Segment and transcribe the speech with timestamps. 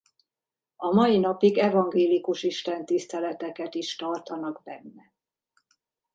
[0.75, 5.13] A mai napig evangélikus Istentiszteleteket is tartanak benne.